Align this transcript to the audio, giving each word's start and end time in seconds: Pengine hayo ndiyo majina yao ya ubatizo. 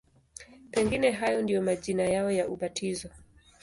Pengine 0.71 1.11
hayo 1.11 1.41
ndiyo 1.41 1.61
majina 1.61 2.03
yao 2.03 2.31
ya 2.31 2.47
ubatizo. 2.47 3.09